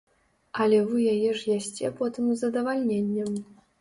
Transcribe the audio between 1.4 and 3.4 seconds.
ж ясце потым з задавальненнем.